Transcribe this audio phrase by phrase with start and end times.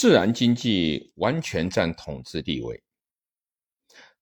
[0.00, 2.82] 自然经济完全占统治地位。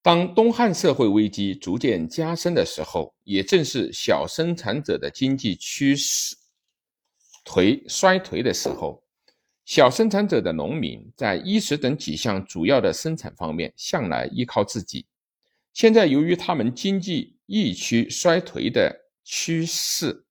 [0.00, 6.34] 当东汉社会危机逐渐加深的时候，也正是小生产者的经济趋势
[7.44, 9.04] 颓衰颓的时候。
[9.66, 15.04] 小生产者的农民在衣食等几项主要的生产方面，向来依靠自己。
[15.74, 20.24] 现在由于他们经济逆趋衰颓的趋势，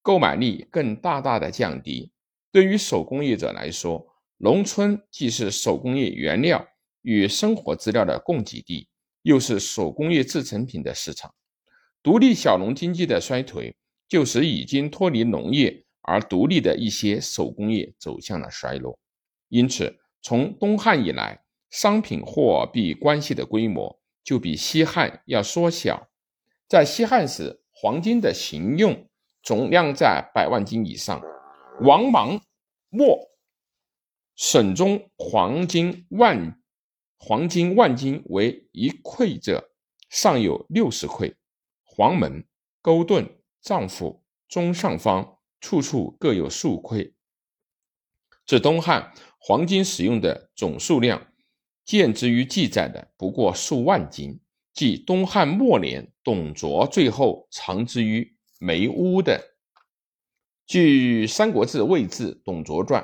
[0.00, 2.12] 购买力更大大的降低。
[2.52, 4.06] 对于手工业者来说，
[4.38, 6.66] 农村既是手工业原料
[7.02, 8.88] 与生活资料的供给地。
[9.22, 11.34] 又是手工业制成品的市场，
[12.00, 13.74] 独立小农经济的衰退，
[14.06, 18.96] 就使已经脱离农业而独立的一些手工业走向了衰落。
[19.48, 26.08] 因此，从东汉以来，商品货币关系的规模就比西汉要缩小。
[26.68, 29.08] 在西汉时，黄金的行用
[29.42, 31.20] 总量在百万斤以上，
[31.80, 32.40] 王莽
[32.90, 33.18] 末
[34.36, 36.62] 省中黄金万。
[37.18, 39.70] 黄金万斤为一馈者，
[40.10, 41.34] 上有六十馈。
[41.82, 42.46] 黄门、
[42.82, 47.14] 勾顿、丈夫中上方，处处各有数馈。
[48.44, 51.32] 至东汉，黄金使用的总数量，
[51.86, 54.38] 见之于记载的不过数万斤，
[54.74, 59.56] 即东汉末年董卓最后藏之于煤屋的。
[60.66, 63.02] 据《三国志·魏志·董卓传》。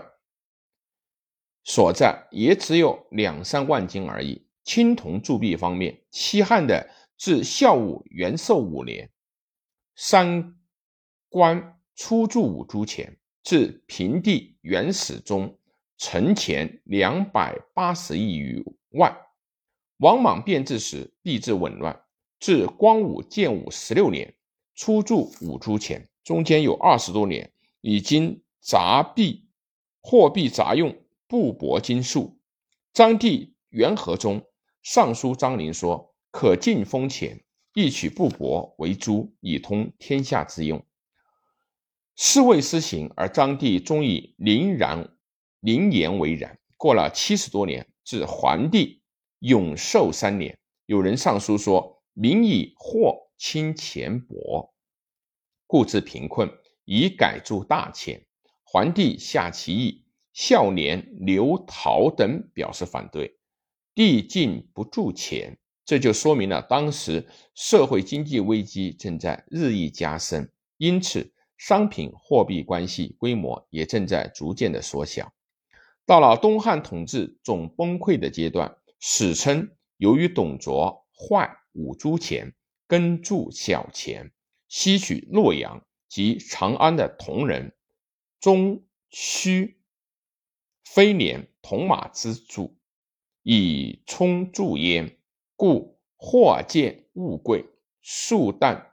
[1.65, 4.47] 所在也只有两三万斤而已。
[4.65, 9.11] 青铜铸币方面，西汉的自孝武元寿五年，
[9.97, 10.57] 三
[11.29, 15.59] 官初铸五铢钱，至平帝元始中，
[15.99, 19.17] 成钱两百八十亿余万。
[19.99, 22.03] 王莽变质时，币制紊乱，
[22.39, 24.35] 至光武建武十六年，
[24.75, 29.49] 初铸五铢钱，中间有二十多年，已经杂币
[30.01, 30.97] 货币杂用。
[31.33, 32.39] 布帛金粟，
[32.93, 34.45] 张帝元和中，
[34.83, 40.85] 尚书张陵说：“可尽封钱，一取布帛为珠，以通天下之用。”
[42.17, 45.17] 是谓施行，而张帝终以凌然
[45.61, 46.59] 凌言为然。
[46.77, 49.01] 过了七十多年，至桓帝
[49.39, 54.75] 永寿三年，有人上书说：“民以货轻钱薄，
[55.67, 56.51] 故致贫困，
[56.85, 58.23] 以改铸大钱。”
[58.65, 60.05] 桓帝下其意。
[60.33, 63.37] 孝廉、刘陶等表示反对，
[63.95, 75.33] 帝竟不铸钱，这就说明了当时社会经济危机正在日益加深，因此商品货币关系规模也正在逐渐的缩小。
[76.07, 82.55] 到了东汉统治总崩溃的阶段，史称由于董卓坏五铢钱，
[82.87, 84.33] 耕铸小钱，
[84.69, 87.75] 吸取洛阳及长安的铜人、
[88.41, 89.79] 中须。
[90.95, 92.77] 非连铜马之主，
[93.43, 95.17] 以充铸焉，
[95.57, 97.65] 故货贱物贵，
[98.03, 98.93] 数担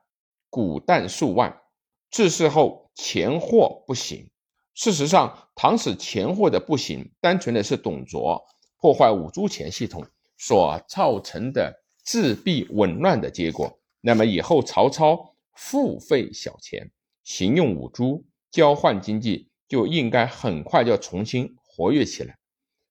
[0.50, 1.62] 古担数万。
[2.09, 4.32] 自世后钱货不行。
[4.74, 8.46] 事实上，唐使钱货的不行，单纯的是董卓
[8.80, 10.08] 破坏五铢钱系统
[10.38, 13.78] 所造成的制币紊乱的结果。
[14.00, 16.90] 那么以后曹操付费小钱，
[17.26, 21.58] 行用五铢交换经济，就应该很快就重新。
[21.79, 22.38] 活跃起来，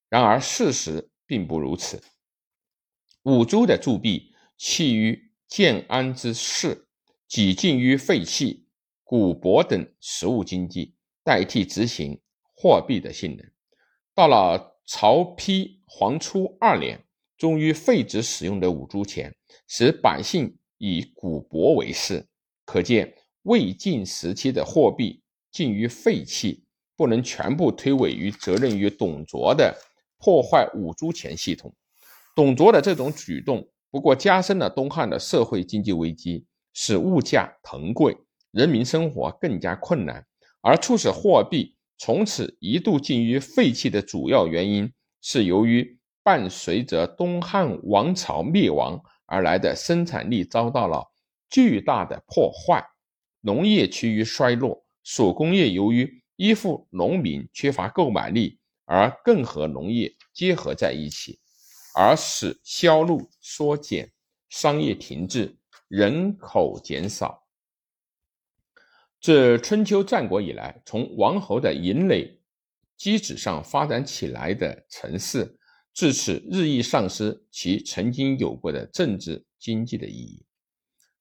[0.08, 2.02] 然而事实并不如此。
[3.24, 6.88] 五铢的铸币弃于建安之势，
[7.26, 8.66] 几近于废弃
[9.04, 12.18] 古帛等实物经济，代替执行
[12.56, 13.46] 货币的性能。
[14.14, 17.04] 到了曹丕皇初二年，
[17.36, 22.26] 终于废止使用的五铢钱，使百姓以古帛为事。
[22.64, 26.64] 可见魏晋时期的货币近于废弃。
[26.98, 29.72] 不能全部推诿于责任于董卓的
[30.18, 31.72] 破坏五铢钱系统。
[32.34, 38.16] 董卓的这种举动，不过加深了东汉的社会经济危机，使物价腾贵，
[38.50, 40.26] 人民生活更加困难。
[40.60, 44.92] 而促使货币从此一度近于废弃的主要原因，
[45.22, 51.06] 是由于伴随着东汉王朝灭亡而来的生产力遭到了
[51.48, 52.84] 巨大的破坏，
[53.40, 61.40] 农业趋于衰落，手工业由于依附农民缺乏购买力，而更和农业结合在一起，
[61.96, 64.12] 而使销路缩减、
[64.48, 65.58] 商业停滞、
[65.88, 67.44] 人口减少。
[69.20, 72.40] 自春秋战国以来，从王侯的营垒
[72.96, 75.58] 基础上发展起来的城市，
[75.92, 80.44] 至此日益丧失其曾经有过的政治经济的意义。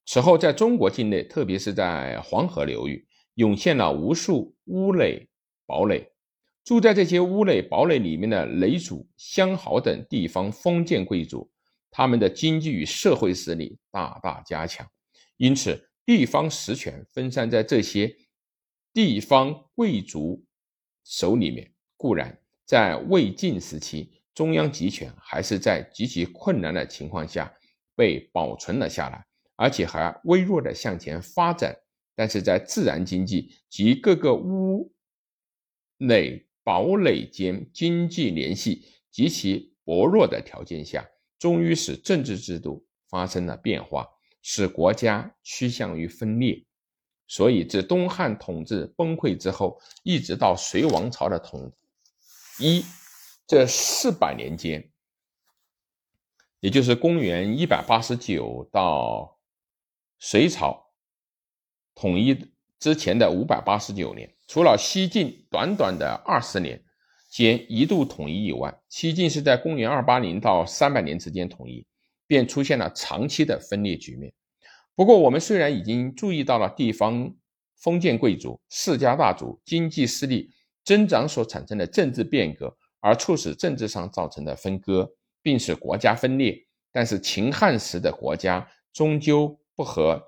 [0.06, 3.07] 此后，在中国境内，特别是在黄河流域。
[3.38, 5.28] 涌现了无数屋垒、
[5.64, 6.10] 堡垒，
[6.64, 11.48] 住在这些屋垒堡垒里面的雷主、乡豪等地方封建贵族，
[11.88, 14.84] 他们的经济与社会实力大大加强，
[15.36, 18.12] 因此地方实权分散在这些
[18.92, 20.44] 地方贵族
[21.04, 21.72] 手里面。
[21.96, 27.54] 固然，在魏晋时期，中央集权还是在极其困难的情况下
[27.94, 29.24] 被保存了下来，
[29.54, 31.76] 而且还微弱的向前发展。
[32.18, 34.92] 但是在自然经济及各个屋
[35.98, 36.44] 垒。
[36.64, 44.06] 堡垒间经济联系极其薄弱的条件下，终于使政治制度发生了变化，
[44.42, 46.62] 使国家趋向于分裂。
[47.26, 51.72] 所以，自东汉统治崩溃之后，一直到隋王朝的统
[52.58, 52.84] 一
[53.46, 54.92] 这四百年间，
[56.60, 59.40] 也就是公元一百八十九到
[60.18, 60.87] 隋朝
[62.00, 64.32] 统一之前的五百八十九年。
[64.46, 66.80] 除了西晋短短的二十年
[67.28, 71.84] 间一度统一以外，西晋是在公元二八零到三百年之间统一，
[72.28, 74.32] 便出现了长期的分裂局面。
[74.94, 77.34] 不过，我们虽然已经注意到了地方
[77.76, 80.50] 封建贵族、世家大族经济势力
[80.84, 85.10] 增长所产生的政治变革，而促使政治上造成的分割，
[85.42, 86.56] 并使国家分裂，
[86.92, 90.22] 但是秦汉时的国家终究不和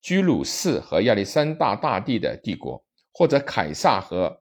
[0.00, 2.84] 居鲁士和亚历山大大帝的帝国。
[3.12, 4.40] 或者凯撒和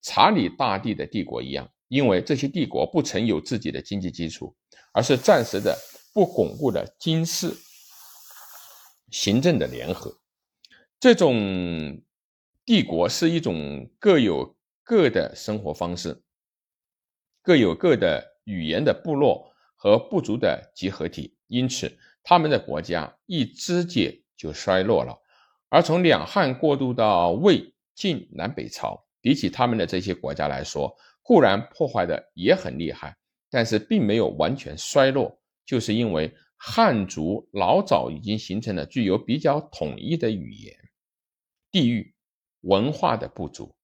[0.00, 4.56] 查理大帝的帝国一样，因为这些帝国不曾有自己的经济基础，
[4.92, 5.78] 而是暂时的
[6.12, 7.54] 不巩固的军事
[9.10, 10.18] 行政的联合。
[10.98, 12.02] 这种
[12.64, 16.24] 帝国是一种各有各的生活方式、
[17.42, 25.14] 各有各的语言的部落和部族的集合体，因此他们的国家一肢解就衰落了。
[25.68, 27.72] 而从两汉过渡到魏。
[27.96, 33.14] 晋南北朝比起他们的这些国家来说，固然破坏的也很厉害，
[33.50, 40.74] 但是并没有完全衰落，就是因为汉族老早已经形成了具有比较统一的语言、
[41.70, 42.14] 地域、
[42.62, 43.74] 文化的不足。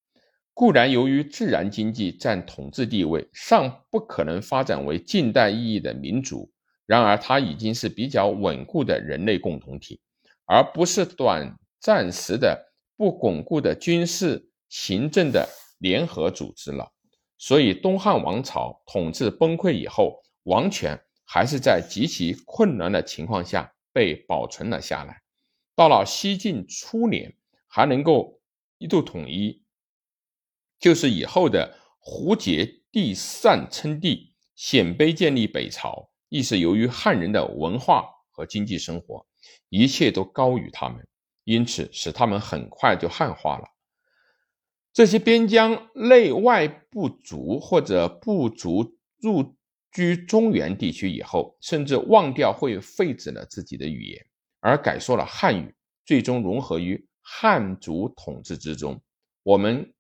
[0.55, 6.51] 固然由于自然经济占统治地位，尚不可能发展为近代意义的民族，
[6.87, 10.01] 然而它已经是比较稳固的人类共同体，
[10.47, 12.65] 而不是短暂时的。
[12.99, 15.47] 不巩固的军事行政的
[15.81, 16.91] 联合组织了，
[17.37, 25.21] 所以东汉王朝统治崩溃以后，王权还是在极其困难的情况下被保存了下来。
[25.75, 27.37] 到了西晋初年，
[27.69, 28.41] 还能够
[28.79, 29.63] 一度统一，
[30.81, 39.27] 就是以后的胡节第三称帝，鲜卑建立北朝，亦是由于汉人的文化和经济生活，
[39.69, 41.07] 一切都高于他们。
[41.45, 43.69] 因此，使他们很快就汉化了。
[44.93, 49.55] 这些边疆内外部族或者部族入
[49.93, 54.27] 居中原地区以后，甚至忘掉会废止了自己的语言，
[54.59, 55.73] 而改说了汉语，
[56.05, 59.01] 最终融合于汉族统治之中。
[59.45, 59.95] 我们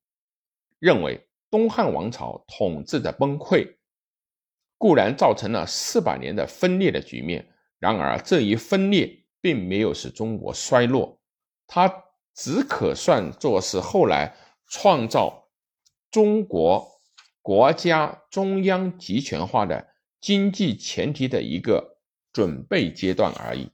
[0.80, 3.76] 认为，东汉王朝统治的崩溃
[4.78, 7.48] 固然造成了四百年的分裂的局面，
[7.78, 11.18] 然而这一分裂并没有使中国衰落。
[11.66, 12.04] 它
[12.34, 14.36] 只可算作是后来
[14.68, 15.48] 创造
[16.10, 16.86] 中国
[17.42, 19.88] 国家中央集权化的
[20.20, 21.98] 经济前提的一个
[22.32, 23.70] 准备阶段而已。